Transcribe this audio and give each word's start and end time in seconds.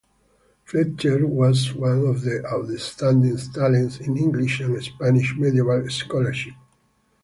Fletcher 0.65 1.27
was 1.27 1.75
one 1.75 2.07
of 2.07 2.21
the 2.21 2.43
outstanding 2.51 3.37
talents 3.53 3.99
in 3.99 4.17
English 4.17 4.59
and 4.59 4.83
Spanish 4.83 5.35
medieval 5.37 5.87
scholarship. 5.91 6.55